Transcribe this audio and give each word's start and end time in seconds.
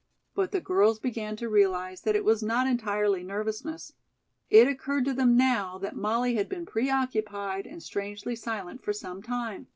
But 0.33 0.51
the 0.51 0.59
girls 0.61 0.97
began 0.97 1.35
to 1.35 1.47
realize 1.47 2.01
that 2.01 2.15
it 2.15 2.25
was 2.25 2.41
not 2.41 2.65
entirely 2.65 3.21
nervousness. 3.21 3.93
It 4.49 4.67
occurred 4.67 5.05
to 5.05 5.13
them 5.13 5.37
now 5.37 5.77
that 5.77 5.95
Molly 5.95 6.33
had 6.33 6.49
been 6.49 6.65
preoccupied 6.65 7.67
and 7.67 7.83
strangely 7.83 8.35
silent 8.35 8.81
for 8.83 8.93
some 8.93 9.21
time. 9.21 9.67